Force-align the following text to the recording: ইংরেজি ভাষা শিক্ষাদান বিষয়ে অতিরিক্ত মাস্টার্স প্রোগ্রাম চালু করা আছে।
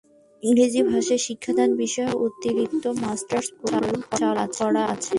ইংরেজি 0.43 0.81
ভাষা 0.83 1.15
শিক্ষাদান 1.17 1.69
বিষয়ে 1.75 2.11
অতিরিক্ত 2.25 2.83
মাস্টার্স 3.03 3.47
প্রোগ্রাম 3.57 3.85
চালু 4.11 4.45
করা 4.57 4.83
আছে। 4.85 5.09